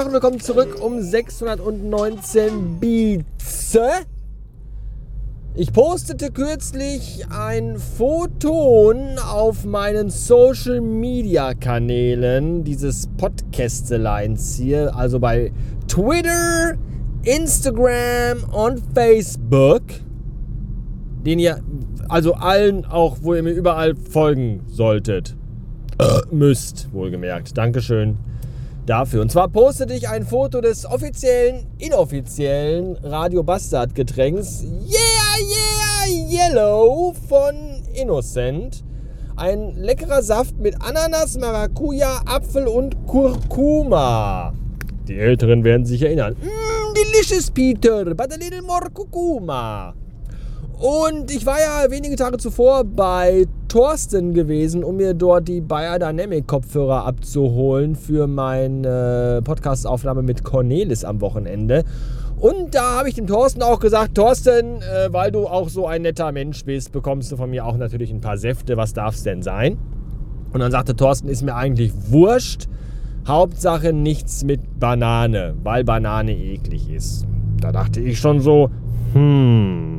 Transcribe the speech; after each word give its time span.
Tag 0.00 0.06
und 0.06 0.14
willkommen 0.14 0.40
zurück 0.40 0.78
um 0.80 1.02
619 1.02 2.80
Beats. 2.80 3.78
Ich 5.54 5.74
postete 5.74 6.30
kürzlich 6.30 7.26
ein 7.28 7.76
Foto 7.76 8.94
auf 9.30 9.66
meinen 9.66 10.08
Social 10.08 10.80
Media 10.80 11.52
Kanälen 11.52 12.64
dieses 12.64 13.08
Podcasteleins 13.18 14.56
hier, 14.56 14.96
also 14.96 15.20
bei 15.20 15.52
Twitter, 15.86 16.78
Instagram 17.24 18.44
und 18.54 18.82
Facebook, 18.94 19.82
den 21.26 21.38
ihr 21.38 21.60
also 22.08 22.32
allen 22.32 22.86
auch, 22.86 23.18
wo 23.20 23.34
ihr 23.34 23.42
mir 23.42 23.52
überall 23.52 23.94
folgen 23.94 24.62
solltet. 24.66 25.36
Äh, 25.98 26.20
müsst, 26.34 26.90
wohlgemerkt. 26.90 27.58
Dankeschön 27.58 28.16
dafür. 28.90 29.22
Und 29.22 29.30
zwar 29.30 29.48
postete 29.48 29.94
ich 29.94 30.08
ein 30.08 30.26
Foto 30.26 30.60
des 30.60 30.84
offiziellen, 30.84 31.66
inoffiziellen 31.78 32.96
Radio 33.04 33.42
Bastard 33.42 33.94
Getränks 33.94 34.64
Yeah, 34.64 36.08
yeah, 36.08 36.50
Yellow 36.50 37.14
von 37.28 37.54
Innocent. 37.94 38.84
Ein 39.36 39.76
leckerer 39.76 40.22
Saft 40.22 40.58
mit 40.58 40.74
Ananas, 40.82 41.38
Maracuja, 41.38 42.20
Apfel 42.26 42.66
und 42.66 43.06
Kurkuma. 43.06 44.52
Die 45.08 45.18
Älteren 45.18 45.64
werden 45.64 45.86
sich 45.86 46.02
erinnern. 46.02 46.34
Mm, 46.34 46.94
delicious, 46.94 47.50
Peter, 47.50 48.04
but 48.04 48.32
a 48.32 48.36
little 48.36 48.62
more 48.62 48.90
Kurkuma. 48.92 49.94
Und 50.80 51.30
ich 51.30 51.44
war 51.44 51.58
ja 51.60 51.90
wenige 51.90 52.16
Tage 52.16 52.38
zuvor 52.38 52.84
bei 52.84 53.44
Thorsten 53.68 54.32
gewesen, 54.32 54.82
um 54.82 54.96
mir 54.96 55.12
dort 55.12 55.46
die 55.46 55.60
Biodynamic 55.60 56.46
Kopfhörer 56.46 57.04
abzuholen 57.04 57.94
für 57.94 58.26
meine 58.26 59.42
Podcast-Aufnahme 59.44 60.22
mit 60.22 60.42
Cornelis 60.42 61.04
am 61.04 61.20
Wochenende. 61.20 61.84
Und 62.38 62.74
da 62.74 62.96
habe 62.96 63.10
ich 63.10 63.14
dem 63.14 63.26
Thorsten 63.26 63.62
auch 63.62 63.78
gesagt, 63.78 64.14
Thorsten, 64.14 64.80
äh, 64.80 65.12
weil 65.12 65.30
du 65.30 65.46
auch 65.46 65.68
so 65.68 65.86
ein 65.86 66.00
netter 66.00 66.32
Mensch 66.32 66.64
bist, 66.64 66.92
bekommst 66.92 67.30
du 67.30 67.36
von 67.36 67.50
mir 67.50 67.66
auch 67.66 67.76
natürlich 67.76 68.10
ein 68.10 68.22
paar 68.22 68.38
Säfte. 68.38 68.78
Was 68.78 68.94
darf 68.94 69.16
es 69.16 69.22
denn 69.22 69.42
sein? 69.42 69.76
Und 70.54 70.60
dann 70.60 70.70
sagte 70.70 70.96
Thorsten, 70.96 71.28
ist 71.28 71.42
mir 71.42 71.56
eigentlich 71.56 71.92
wurscht. 72.08 72.68
Hauptsache 73.28 73.92
nichts 73.92 74.44
mit 74.44 74.80
Banane, 74.80 75.56
weil 75.62 75.84
Banane 75.84 76.34
eklig 76.34 76.90
ist. 76.90 77.26
Da 77.60 77.70
dachte 77.70 78.00
ich 78.00 78.18
schon 78.18 78.40
so, 78.40 78.70
hm, 79.12 79.89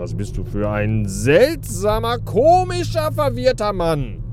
was 0.00 0.14
bist 0.14 0.38
du 0.38 0.44
für 0.44 0.70
ein 0.70 1.06
seltsamer, 1.06 2.18
komischer, 2.20 3.12
verwirrter 3.12 3.74
Mann, 3.74 4.24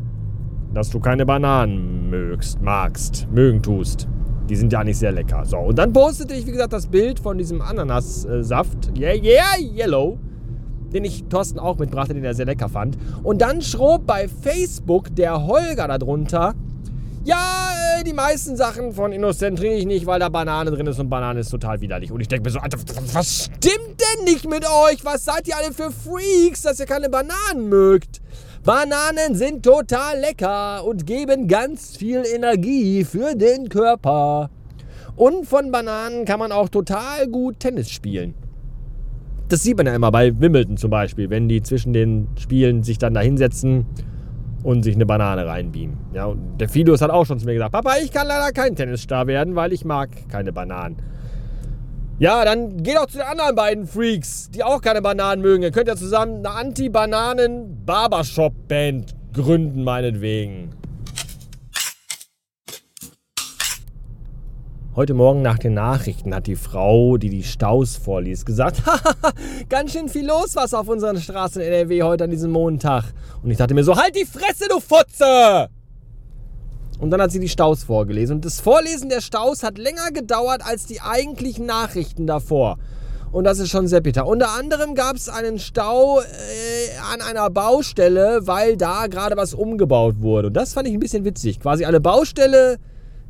dass 0.73 0.89
du 0.89 1.01
keine 1.01 1.25
Bananen 1.25 2.09
mögst, 2.09 2.61
magst, 2.61 3.27
mögen 3.33 3.61
tust. 3.61 4.07
Die 4.47 4.55
sind 4.55 4.71
ja 4.71 4.85
nicht 4.85 4.97
sehr 4.97 5.11
lecker. 5.11 5.43
So, 5.43 5.57
und 5.57 5.77
dann 5.77 5.91
postete 5.91 6.35
ich, 6.35 6.47
wie 6.47 6.51
gesagt, 6.51 6.71
das 6.71 6.87
Bild 6.87 7.19
von 7.19 7.37
diesem 7.37 7.61
Ananassaft. 7.61 8.97
Yeah, 8.97 9.13
yeah, 9.13 9.59
yellow. 9.59 10.17
Den 10.93 11.03
ich 11.03 11.25
Thorsten 11.25 11.59
auch 11.59 11.77
mitbrachte, 11.77 12.13
den 12.13 12.23
er 12.23 12.33
sehr 12.33 12.45
lecker 12.45 12.69
fand. 12.69 12.97
Und 13.23 13.41
dann 13.41 13.61
schrob 13.61 14.07
bei 14.07 14.29
Facebook 14.29 15.13
der 15.17 15.47
Holger 15.47 15.89
darunter, 15.89 16.55
ja, 17.27 17.73
äh, 17.99 18.03
die 18.05 18.13
meisten 18.13 18.55
Sachen 18.55 18.93
von 18.93 19.11
Innocent 19.11 19.59
trinke 19.59 19.75
ich 19.75 19.85
nicht, 19.85 20.05
weil 20.05 20.19
da 20.19 20.29
Banane 20.29 20.71
drin 20.71 20.87
ist 20.87 20.97
und 20.97 21.09
Banane 21.09 21.41
ist 21.41 21.49
total 21.49 21.81
widerlich. 21.81 22.09
Und 22.09 22.21
ich 22.21 22.29
denke 22.29 22.45
mir 22.45 22.51
so, 22.51 22.59
Alter, 22.59 22.77
was 23.11 23.45
stimmt 23.45 23.99
denn 23.99 24.23
nicht 24.23 24.49
mit 24.49 24.65
euch? 24.65 25.03
Was 25.03 25.25
seid 25.25 25.45
ihr 25.47 25.57
alle 25.57 25.73
für 25.73 25.91
Freaks, 25.91 26.61
dass 26.61 26.79
ihr 26.79 26.85
keine 26.85 27.09
Bananen 27.09 27.67
mögt? 27.67 28.21
Bananen 28.63 29.35
sind 29.35 29.63
total 29.63 30.21
lecker 30.21 30.85
und 30.85 31.05
geben 31.05 31.49
ganz 31.49 31.97
viel 31.97 32.23
Energie 32.25 33.03
für 33.03 33.35
den 33.35 33.67
Körper. 33.67 34.49
Und 35.17 35.45
von 35.47 35.71
Bananen 35.71 36.23
kann 36.23 36.39
man 36.39 36.53
auch 36.53 36.69
total 36.69 37.27
gut 37.27 37.59
Tennis 37.59 37.89
spielen. 37.89 38.35
Das 39.49 39.63
sieht 39.63 39.75
man 39.75 39.85
ja 39.85 39.95
immer 39.95 40.11
bei 40.11 40.39
Wimbledon 40.39 40.77
zum 40.77 40.91
Beispiel, 40.91 41.29
wenn 41.29 41.49
die 41.49 41.61
zwischen 41.61 41.91
den 41.91 42.29
Spielen 42.37 42.83
sich 42.83 42.97
dann 42.97 43.13
da 43.13 43.19
hinsetzen 43.19 43.85
und 44.63 44.83
sich 44.83 44.95
eine 44.95 45.05
Banane 45.05 45.45
reinbeamen. 45.45 45.97
Ja, 46.13 46.25
und 46.25 46.57
der 46.59 46.69
Fidus 46.69 47.01
hat 47.01 47.11
auch 47.11 47.25
schon 47.25 47.39
zu 47.39 47.45
mir 47.45 47.53
gesagt, 47.53 47.71
Papa, 47.71 47.93
ich 48.03 48.11
kann 48.11 48.27
leider 48.27 48.51
kein 48.51 48.75
Tennisstar 48.75 49.27
werden, 49.27 49.55
weil 49.55 49.71
ich 49.73 49.85
mag 49.85 50.09
keine 50.29 50.51
Bananen. 50.51 50.97
Ja, 52.19 52.43
dann 52.45 52.81
geht 52.81 52.97
auch 52.97 53.05
zu 53.05 53.19
den 53.19 53.27
anderen 53.27 53.55
beiden 53.55 53.85
Freaks, 53.85 54.49
die 54.49 54.63
auch 54.63 54.81
keine 54.81 55.03
Bananen 55.03 55.43
mögen. 55.43 55.61
Ihr 55.61 55.69
könnt 55.71 55.87
ja 55.87 55.95
zusammen 55.95 56.37
eine 56.37 56.49
Anti-Bananen-Barbershop-Band 56.49 59.13
gründen, 59.33 59.83
meinetwegen. 59.83 60.69
Heute 64.97 65.13
Morgen 65.13 65.43
nach 65.43 65.59
den 65.59 65.75
Nachrichten 65.75 66.33
hat 66.33 66.47
die 66.47 66.55
Frau, 66.55 67.17
die 67.17 67.29
die 67.29 67.43
Staus 67.43 67.97
vorliest, 67.97 68.47
gesagt, 68.47 68.81
ganz 69.69 69.91
schön 69.91 70.09
viel 70.09 70.25
los 70.25 70.55
was 70.55 70.73
auf 70.73 70.87
unseren 70.87 71.21
Straßen 71.21 71.61
in 71.61 71.67
NRW 71.71 72.01
heute 72.01 72.23
an 72.23 72.31
diesem 72.31 72.49
Montag. 72.49 73.03
Und 73.43 73.51
ich 73.51 73.57
dachte 73.57 73.75
mir 73.75 73.83
so, 73.83 73.95
halt 73.95 74.15
die 74.15 74.25
Fresse, 74.25 74.67
du 74.67 74.79
Futze! 74.79 75.69
Und 76.99 77.11
dann 77.11 77.21
hat 77.21 77.29
sie 77.29 77.39
die 77.39 77.47
Staus 77.47 77.83
vorgelesen. 77.83 78.37
Und 78.37 78.45
das 78.45 78.59
Vorlesen 78.59 79.09
der 79.09 79.21
Staus 79.21 79.61
hat 79.61 79.77
länger 79.77 80.09
gedauert 80.11 80.65
als 80.65 80.87
die 80.87 80.99
eigentlichen 80.99 81.67
Nachrichten 81.67 82.25
davor. 82.25 82.79
Und 83.31 83.43
das 83.43 83.59
ist 83.59 83.69
schon 83.69 83.87
sehr 83.87 84.01
bitter. 84.01 84.25
Unter 84.25 84.49
anderem 84.57 84.95
gab 84.95 85.15
es 85.15 85.29
einen 85.29 85.59
Stau 85.59 86.21
äh, 86.21 86.23
an 87.13 87.21
einer 87.21 87.51
Baustelle, 87.51 88.47
weil 88.47 88.77
da 88.77 89.05
gerade 89.05 89.37
was 89.37 89.53
umgebaut 89.53 90.21
wurde. 90.21 90.47
Und 90.47 90.55
das 90.55 90.73
fand 90.73 90.87
ich 90.87 90.95
ein 90.95 90.99
bisschen 90.99 91.23
witzig. 91.23 91.59
Quasi 91.59 91.85
eine 91.85 92.01
Baustelle 92.01 92.79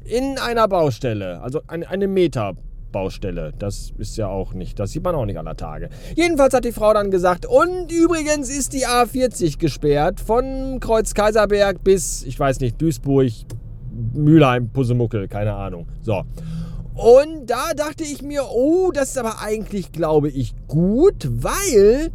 in 0.07 0.37
einer 0.39 0.67
Baustelle, 0.67 1.41
also 1.41 1.61
eine, 1.67 1.89
eine 1.89 2.07
Meter. 2.07 2.55
Baustelle. 2.91 3.51
Das 3.59 3.91
ist 3.97 4.17
ja 4.17 4.27
auch 4.27 4.53
nicht, 4.53 4.79
das 4.79 4.91
sieht 4.91 5.03
man 5.03 5.13
auch 5.13 5.25
nicht 5.25 5.37
aller 5.37 5.57
Tage. 5.57 5.89
Jedenfalls 6.15 6.53
hat 6.53 6.65
die 6.65 6.71
Frau 6.71 6.93
dann 6.93 7.11
gesagt, 7.11 7.45
und 7.45 7.91
übrigens 7.91 8.49
ist 8.49 8.73
die 8.73 8.87
A40 8.87 9.59
gesperrt 9.59 10.19
von 10.19 10.79
Kreuz 10.79 11.13
Kaiserberg 11.13 11.83
bis, 11.83 12.23
ich 12.23 12.39
weiß 12.39 12.59
nicht, 12.61 12.81
Duisburg, 12.81 13.31
Mülheim, 14.13 14.69
Pusemuckel, 14.69 15.27
keine 15.27 15.53
Ahnung. 15.53 15.87
So. 16.01 16.23
Und 16.95 17.47
da 17.47 17.73
dachte 17.75 18.03
ich 18.03 18.23
mir, 18.23 18.45
oh, 18.49 18.91
das 18.91 19.09
ist 19.09 19.17
aber 19.17 19.41
eigentlich, 19.41 19.91
glaube 19.91 20.29
ich, 20.29 20.55
gut, 20.67 21.29
weil 21.29 22.09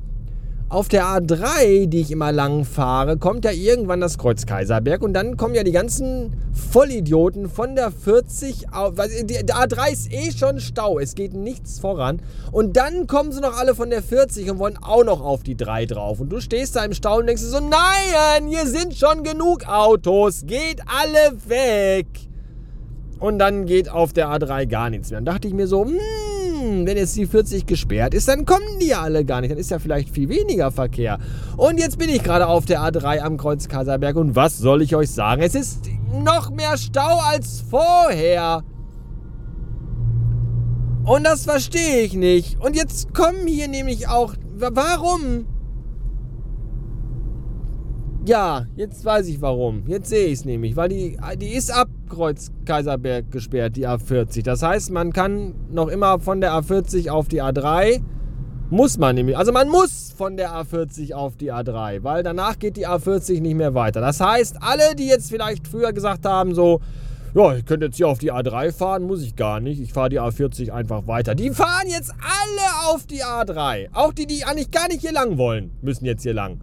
auf 0.73 0.89
der 0.89 1.05
A3, 1.05 1.87
die 1.87 2.01
ich 2.01 2.11
immer 2.11 2.33
lang 2.33 2.65
fahre, 2.65 3.19
kommt 3.19 3.45
ja 3.45 3.51
irgendwann 3.51 4.01
das 4.01 4.17
Kreuz 4.17 4.47
Kaiserberg 4.47 5.03
und 5.03 5.13
dann 5.13 5.37
kommen 5.37 5.55
ja 5.55 5.65
die 5.65 5.73
ganzen 5.73 6.33
Vollidioten 6.53 7.51
von 7.51 7.77
der 7.77 7.91
40 7.91 8.73
auf. 8.73 8.95
Der 8.95 9.45
A3 9.45 9.93
ist 9.93 10.11
eh 10.11 10.33
schon 10.33 10.61
Stau, 10.61 10.99
es 10.99 11.15
geht 11.15 11.35
nichts 11.35 11.79
voran. 11.79 12.23
Und 12.53 12.79
dann 12.79 13.07
kommen 13.07 13.33
sie 13.33 13.41
noch 13.41 13.59
alle 13.59 13.75
von 13.75 13.91
der 13.91 14.03
40 14.03 14.51
und 14.51 14.59
wollen 14.59 14.79
auch 14.79 15.05
noch 15.05 15.21
auf 15.21 15.43
die 15.43 15.59
3 15.59 15.85
drauf. 15.85 16.21
Und 16.21 16.31
du 16.31 16.41
stehst 16.41 16.75
da 16.75 16.85
im 16.85 16.95
Stau 16.95 17.19
und 17.19 17.27
denkst 17.27 17.43
so: 17.43 17.61
Nein, 17.61 18.49
hier 18.49 18.67
sind 18.67 18.95
schon 18.95 19.25
genug 19.25 19.69
Autos, 19.69 20.47
geht 20.47 20.81
alle 20.87 21.37
weg. 21.49 22.07
Und 23.19 23.39
dann 23.39 23.67
geht 23.67 23.91
auf 23.91 24.15
der 24.15 24.29
A3 24.29 24.67
gar 24.67 24.89
nichts 24.89 25.11
mehr. 25.11 25.19
Dann 25.19 25.27
dachte 25.27 25.49
ich 25.49 25.55
mir 25.55 25.67
so: 25.67 25.87
Hm 26.63 26.73
wenn 26.87 26.97
jetzt 26.97 27.17
die 27.17 27.27
40 27.27 27.67
gesperrt 27.67 28.15
ist, 28.15 28.29
dann 28.29 28.45
kommen 28.45 28.79
die 28.81 28.89
ja 28.89 29.01
alle 29.03 29.25
gar 29.25 29.41
nicht. 29.41 29.51
Dann 29.51 29.59
ist 29.59 29.71
ja 29.71 29.79
vielleicht 29.79 30.11
viel 30.11 30.29
weniger 30.29 30.71
Verkehr. 30.71 31.19
Und 31.57 31.79
jetzt 31.79 31.99
bin 31.99 32.09
ich 32.09 32.23
gerade 32.23 32.47
auf 32.47 32.65
der 32.65 32.81
A3 32.81 33.21
am 33.21 33.37
Kreuz 33.37 33.69
Kaiserberg 33.69 34.17
und 34.17 34.37
was 34.37 34.59
soll 34.59 34.83
ich 34.83 34.95
euch 34.95 35.11
sagen? 35.11 35.43
Es 35.43 35.55
ist 35.55 35.87
noch 36.13 36.51
mehr 36.51 36.77
Stau 36.77 37.21
als 37.31 37.65
vorher. 37.69 38.63
Und 41.05 41.25
das 41.25 41.45
verstehe 41.45 42.03
ich 42.03 42.15
nicht. 42.15 42.61
Und 42.61 42.77
jetzt 42.77 43.13
kommen 43.15 43.47
hier 43.47 43.69
nämlich 43.69 44.09
auch. 44.09 44.35
Warum? 44.55 45.47
Ja, 48.25 48.67
jetzt 48.77 49.05
weiß 49.05 49.27
ich 49.27 49.43
warum. 49.43 49.83
Jetzt 49.89 50.09
sehe 50.09 50.27
ich 50.27 50.35
es 50.35 50.45
nämlich, 50.45 50.77
weil 50.77 50.89
die, 50.89 51.19
die 51.39 51.55
ist 51.55 51.73
ab 51.73 51.89
Kreuz 52.09 52.53
Kaiserberg 52.65 53.33
gesperrt, 53.33 53.75
die 53.75 53.89
A40. 53.89 54.45
Das 54.45 54.63
heißt, 54.63 54.93
man 54.93 55.13
kann 55.13 55.55
noch 55.73 55.89
immer 55.89 56.21
von 56.21 56.41
der 56.41 56.53
A40 56.53 57.11
auf 57.11 57.27
die 57.27 57.43
A3. 57.43 58.01
Muss 58.71 58.97
man 58.97 59.17
nämlich. 59.17 59.37
Also 59.37 59.51
man 59.51 59.69
muss 59.69 60.15
von 60.17 60.37
der 60.37 60.53
A40 60.53 61.15
auf 61.15 61.37
die 61.37 61.53
A3, 61.53 62.05
weil 62.05 62.23
danach 62.23 62.61
geht 62.61 62.77
die 62.77 62.87
A40 62.87 63.41
nicht 63.41 63.57
mehr 63.57 63.75
weiter. 63.75 64.01
Das 64.01 64.21
heißt, 64.21 64.57
alle, 64.61 64.95
die 64.95 65.09
jetzt 65.09 65.29
vielleicht 65.29 65.67
früher 65.67 65.93
gesagt 65.93 66.25
haben, 66.25 66.55
so, 66.55 66.81
ja, 67.35 67.57
ich 67.57 67.65
könnte 67.65 67.87
jetzt 67.87 67.97
hier 67.97 68.07
auf 68.07 68.19
die 68.19 68.33
A3 68.33 68.73
fahren, 68.73 69.03
muss 69.03 69.23
ich 69.23 69.35
gar 69.35 69.59
nicht. 69.59 69.81
Ich 69.81 69.93
fahre 69.93 70.11
die 70.11 70.21
A40 70.21 70.71
einfach 70.71 71.09
weiter. 71.09 71.35
Die 71.35 71.51
fahren 71.51 71.89
jetzt 71.89 72.13
alle 72.13 72.93
auf 72.95 73.05
die 73.05 73.25
A3. 73.25 73.89
Auch 73.93 74.13
die, 74.13 74.29
die 74.29 74.45
eigentlich 74.45 74.71
gar 74.71 74.87
nicht 74.87 75.01
hier 75.01 75.13
lang 75.13 75.39
wollen, 75.39 75.73
müssen 75.83 76.05
jetzt 76.05 76.23
hier 76.23 76.35
lang. 76.35 76.61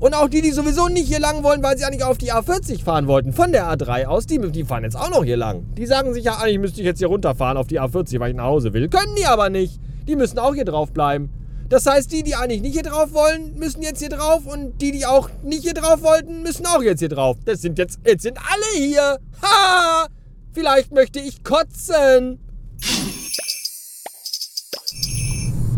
Und 0.00 0.14
auch 0.14 0.28
die, 0.28 0.42
die 0.42 0.52
sowieso 0.52 0.86
nicht 0.88 1.08
hier 1.08 1.18
lang 1.18 1.42
wollen, 1.42 1.62
weil 1.62 1.76
sie 1.76 1.84
eigentlich 1.84 2.04
auf 2.04 2.18
die 2.18 2.32
A40 2.32 2.84
fahren 2.84 3.08
wollten, 3.08 3.32
von 3.32 3.50
der 3.50 3.66
A3 3.66 4.06
aus, 4.06 4.26
die, 4.26 4.38
die 4.38 4.64
fahren 4.64 4.84
jetzt 4.84 4.96
auch 4.96 5.10
noch 5.10 5.24
hier 5.24 5.36
lang. 5.36 5.66
Die 5.74 5.86
sagen 5.86 6.14
sich 6.14 6.24
ja, 6.24 6.36
eigentlich 6.36 6.60
müsste 6.60 6.80
ich 6.80 6.86
jetzt 6.86 6.98
hier 6.98 7.08
runterfahren 7.08 7.56
auf 7.56 7.66
die 7.66 7.80
A40, 7.80 8.20
weil 8.20 8.30
ich 8.30 8.36
nach 8.36 8.44
Hause 8.44 8.72
will. 8.72 8.88
Können 8.88 9.14
die 9.18 9.26
aber 9.26 9.50
nicht. 9.50 9.80
Die 10.06 10.14
müssen 10.14 10.38
auch 10.38 10.54
hier 10.54 10.64
drauf 10.64 10.92
bleiben. 10.92 11.30
Das 11.68 11.84
heißt, 11.84 12.12
die, 12.12 12.22
die 12.22 12.34
eigentlich 12.34 12.62
nicht 12.62 12.74
hier 12.74 12.82
drauf 12.82 13.12
wollen, 13.12 13.58
müssen 13.58 13.82
jetzt 13.82 13.98
hier 13.98 14.08
drauf 14.08 14.46
und 14.46 14.80
die, 14.80 14.92
die 14.92 15.04
auch 15.04 15.28
nicht 15.42 15.62
hier 15.62 15.74
drauf 15.74 16.02
wollten, 16.02 16.42
müssen 16.42 16.64
auch 16.66 16.82
jetzt 16.82 17.00
hier 17.00 17.10
drauf. 17.10 17.36
Das 17.44 17.60
sind 17.60 17.78
jetzt, 17.78 17.98
jetzt 18.06 18.22
sind 18.22 18.38
alle 18.38 18.84
hier. 18.84 19.18
Ha! 19.42 20.06
Vielleicht 20.52 20.92
möchte 20.92 21.20
ich 21.20 21.44
kotzen. 21.44 22.38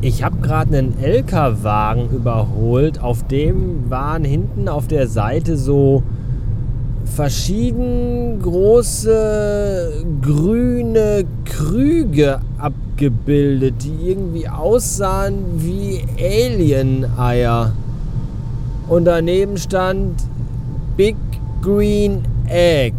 Ich 0.02 0.22
habe 0.22 0.38
gerade 0.38 0.78
einen 0.78 0.98
LKW-Wagen 0.98 2.08
überholt. 2.08 3.02
Auf 3.02 3.26
dem 3.26 3.90
waren 3.90 4.24
hinten 4.24 4.66
auf 4.66 4.86
der 4.86 5.06
Seite 5.06 5.58
so 5.58 6.02
verschieden 7.04 8.40
große 8.40 10.04
grüne 10.22 11.24
Krüge 11.44 12.40
abgebildet, 12.56 13.74
die 13.84 14.08
irgendwie 14.10 14.48
aussahen 14.48 15.34
wie 15.56 16.02
Alien-Eier. 16.18 17.72
Und 18.88 19.04
daneben 19.04 19.58
stand 19.58 20.14
Big 20.96 21.16
Green 21.60 22.22
Egg. 22.48 22.96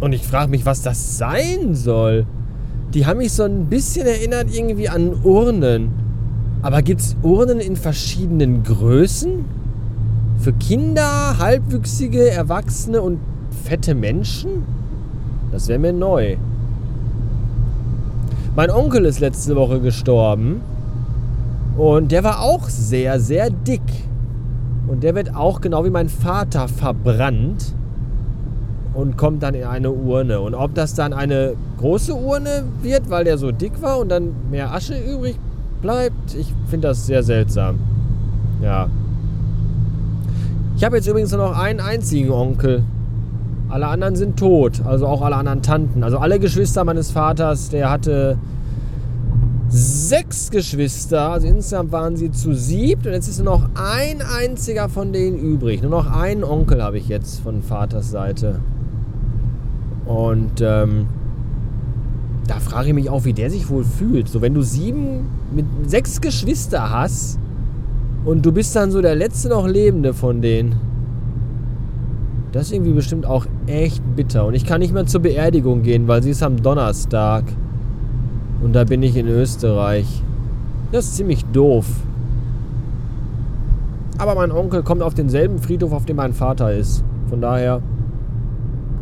Und 0.00 0.14
ich 0.14 0.26
frage 0.26 0.50
mich, 0.50 0.64
was 0.64 0.80
das 0.80 1.18
sein 1.18 1.74
soll. 1.74 2.24
Die 2.96 3.04
haben 3.04 3.18
mich 3.18 3.34
so 3.34 3.42
ein 3.42 3.66
bisschen 3.66 4.06
erinnert 4.06 4.46
irgendwie 4.50 4.88
an 4.88 5.22
Urnen. 5.22 5.90
Aber 6.62 6.80
gibt 6.80 7.02
es 7.02 7.14
Urnen 7.22 7.60
in 7.60 7.76
verschiedenen 7.76 8.62
Größen? 8.62 9.44
Für 10.38 10.54
Kinder, 10.54 11.36
halbwüchsige, 11.38 12.30
Erwachsene 12.30 13.02
und 13.02 13.18
fette 13.64 13.94
Menschen? 13.94 14.64
Das 15.52 15.68
wäre 15.68 15.78
mir 15.78 15.92
neu. 15.92 16.38
Mein 18.54 18.70
Onkel 18.70 19.04
ist 19.04 19.20
letzte 19.20 19.56
Woche 19.56 19.80
gestorben. 19.80 20.62
Und 21.76 22.12
der 22.12 22.24
war 22.24 22.40
auch 22.40 22.66
sehr, 22.70 23.20
sehr 23.20 23.50
dick. 23.50 23.82
Und 24.88 25.02
der 25.02 25.14
wird 25.14 25.36
auch 25.36 25.60
genau 25.60 25.84
wie 25.84 25.90
mein 25.90 26.08
Vater 26.08 26.66
verbrannt 26.66 27.74
und 28.96 29.18
kommt 29.18 29.42
dann 29.42 29.54
in 29.54 29.64
eine 29.64 29.90
Urne. 29.90 30.40
Und 30.40 30.54
ob 30.54 30.74
das 30.74 30.94
dann 30.94 31.12
eine 31.12 31.54
große 31.78 32.14
Urne 32.14 32.64
wird, 32.82 33.10
weil 33.10 33.24
der 33.24 33.36
so 33.36 33.52
dick 33.52 33.82
war 33.82 33.98
und 33.98 34.08
dann 34.08 34.30
mehr 34.50 34.72
Asche 34.72 34.94
übrig 34.98 35.38
bleibt, 35.82 36.34
ich 36.34 36.52
finde 36.68 36.88
das 36.88 37.06
sehr 37.06 37.22
seltsam. 37.22 37.78
Ja. 38.62 38.88
Ich 40.76 40.84
habe 40.84 40.96
jetzt 40.96 41.06
übrigens 41.06 41.30
nur 41.30 41.40
noch 41.40 41.58
einen 41.58 41.80
einzigen 41.80 42.30
Onkel. 42.30 42.82
Alle 43.68 43.88
anderen 43.88 44.16
sind 44.16 44.38
tot, 44.38 44.82
also 44.84 45.06
auch 45.06 45.22
alle 45.22 45.36
anderen 45.36 45.62
Tanten. 45.62 46.02
Also 46.02 46.18
alle 46.18 46.38
Geschwister 46.38 46.84
meines 46.84 47.10
Vaters, 47.10 47.68
der 47.68 47.90
hatte 47.90 48.38
sechs 49.68 50.50
Geschwister, 50.50 51.32
also 51.32 51.48
insgesamt 51.48 51.92
waren 51.92 52.16
sie 52.16 52.30
zu 52.30 52.54
siebt 52.54 53.06
und 53.06 53.12
jetzt 53.12 53.28
ist 53.28 53.42
nur 53.42 53.58
noch 53.58 53.68
ein 53.74 54.22
einziger 54.22 54.88
von 54.88 55.12
denen 55.12 55.36
übrig. 55.38 55.82
Nur 55.82 55.90
noch 55.90 56.10
einen 56.10 56.44
Onkel 56.44 56.82
habe 56.82 56.98
ich 56.98 57.08
jetzt 57.08 57.40
von 57.40 57.62
Vaters 57.62 58.10
Seite. 58.10 58.60
Und 60.06 60.60
ähm, 60.60 61.06
da 62.46 62.60
frage 62.60 62.88
ich 62.88 62.94
mich 62.94 63.10
auch, 63.10 63.24
wie 63.24 63.32
der 63.32 63.50
sich 63.50 63.68
wohl 63.68 63.84
fühlt. 63.84 64.28
So, 64.28 64.40
wenn 64.40 64.54
du 64.54 64.62
sieben, 64.62 65.26
mit 65.52 65.66
sechs 65.86 66.20
Geschwister 66.20 66.90
hast 66.90 67.38
und 68.24 68.46
du 68.46 68.52
bist 68.52 68.74
dann 68.76 68.90
so 68.90 69.02
der 69.02 69.14
letzte 69.14 69.48
noch 69.48 69.66
Lebende 69.66 70.14
von 70.14 70.40
denen. 70.40 70.76
Das 72.52 72.66
ist 72.66 72.72
irgendwie 72.72 72.92
bestimmt 72.92 73.26
auch 73.26 73.46
echt 73.66 74.02
bitter. 74.14 74.46
Und 74.46 74.54
ich 74.54 74.64
kann 74.64 74.80
nicht 74.80 74.94
mehr 74.94 75.06
zur 75.06 75.20
Beerdigung 75.20 75.82
gehen, 75.82 76.08
weil 76.08 76.22
sie 76.22 76.30
ist 76.30 76.42
am 76.42 76.62
Donnerstag. 76.62 77.44
Und 78.62 78.74
da 78.74 78.84
bin 78.84 79.02
ich 79.02 79.16
in 79.16 79.28
Österreich. 79.28 80.22
Das 80.92 81.06
ist 81.06 81.16
ziemlich 81.16 81.44
doof. 81.46 81.86
Aber 84.18 84.34
mein 84.34 84.52
Onkel 84.52 84.82
kommt 84.82 85.02
auf 85.02 85.14
denselben 85.14 85.58
Friedhof, 85.58 85.92
auf 85.92 86.06
dem 86.06 86.16
mein 86.16 86.32
Vater 86.32 86.72
ist. 86.72 87.04
Von 87.28 87.40
daher 87.40 87.82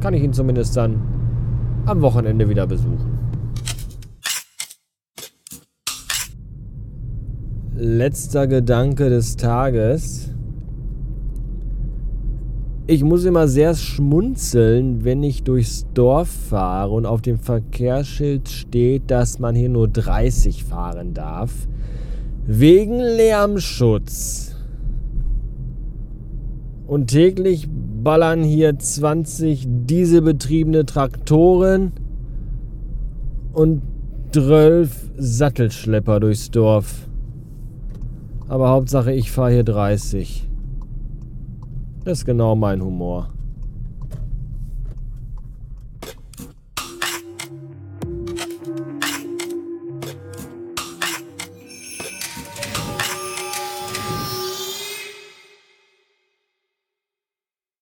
kann 0.04 0.12
ich 0.12 0.22
ihn 0.22 0.34
zumindest 0.34 0.76
dann 0.76 1.00
am 1.86 2.02
Wochenende 2.02 2.46
wieder 2.46 2.66
besuchen. 2.66 3.18
Letzter 7.74 8.46
Gedanke 8.46 9.08
des 9.08 9.36
Tages. 9.36 10.30
Ich 12.86 13.02
muss 13.02 13.24
immer 13.24 13.48
sehr 13.48 13.74
schmunzeln, 13.74 15.04
wenn 15.06 15.22
ich 15.22 15.42
durchs 15.42 15.86
Dorf 15.94 16.28
fahre 16.28 16.90
und 16.90 17.06
auf 17.06 17.22
dem 17.22 17.38
Verkehrsschild 17.38 18.50
steht, 18.50 19.10
dass 19.10 19.38
man 19.38 19.54
hier 19.54 19.70
nur 19.70 19.88
30 19.88 20.64
fahren 20.64 21.14
darf. 21.14 21.66
Wegen 22.46 22.98
Lärmschutz. 22.98 24.54
Und 26.86 27.06
täglich 27.06 27.70
ballern 28.04 28.44
hier 28.44 28.78
20 28.78 29.66
dieselbetriebene 29.66 30.86
Traktoren 30.86 31.92
und 33.52 33.82
12 34.32 35.10
Sattelschlepper 35.16 36.20
durchs 36.20 36.50
Dorf. 36.50 37.08
Aber 38.48 38.68
Hauptsache, 38.68 39.12
ich 39.12 39.30
fahre 39.30 39.52
hier 39.52 39.64
30. 39.64 40.48
Das 42.04 42.18
ist 42.18 42.24
genau 42.26 42.54
mein 42.54 42.82
Humor. 42.82 43.30